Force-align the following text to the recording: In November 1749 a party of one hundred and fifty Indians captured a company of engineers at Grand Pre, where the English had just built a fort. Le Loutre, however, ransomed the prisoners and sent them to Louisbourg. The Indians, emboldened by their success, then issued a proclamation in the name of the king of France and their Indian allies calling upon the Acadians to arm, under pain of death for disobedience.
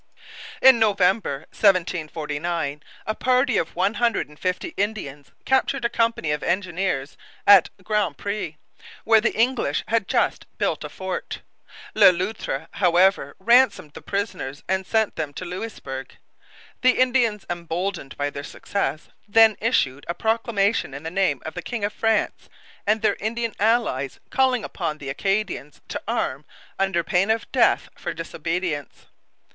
In 0.63 0.79
November 0.79 1.45
1749 1.51 2.81
a 3.05 3.13
party 3.13 3.57
of 3.59 3.75
one 3.75 3.93
hundred 3.93 4.27
and 4.27 4.39
fifty 4.39 4.69
Indians 4.69 5.31
captured 5.45 5.85
a 5.85 5.89
company 5.89 6.31
of 6.31 6.41
engineers 6.41 7.17
at 7.45 7.69
Grand 7.83 8.17
Pre, 8.17 8.57
where 9.03 9.21
the 9.21 9.35
English 9.35 9.83
had 9.89 10.07
just 10.07 10.47
built 10.57 10.83
a 10.83 10.89
fort. 10.89 11.41
Le 11.93 12.11
Loutre, 12.11 12.67
however, 12.71 13.35
ransomed 13.37 13.93
the 13.93 14.01
prisoners 14.01 14.63
and 14.67 14.87
sent 14.87 15.17
them 15.17 15.33
to 15.33 15.45
Louisbourg. 15.45 16.15
The 16.81 16.97
Indians, 16.99 17.45
emboldened 17.47 18.17
by 18.17 18.31
their 18.31 18.43
success, 18.43 19.09
then 19.27 19.55
issued 19.61 20.05
a 20.09 20.15
proclamation 20.15 20.95
in 20.95 21.03
the 21.03 21.11
name 21.11 21.43
of 21.45 21.53
the 21.53 21.61
king 21.61 21.83
of 21.85 21.93
France 21.93 22.49
and 22.87 23.03
their 23.03 23.17
Indian 23.19 23.53
allies 23.59 24.19
calling 24.31 24.63
upon 24.63 24.97
the 24.97 25.09
Acadians 25.09 25.79
to 25.89 26.01
arm, 26.07 26.43
under 26.79 27.03
pain 27.03 27.29
of 27.29 27.45
death 27.51 27.87
for 27.95 28.15
disobedience. 28.15 29.05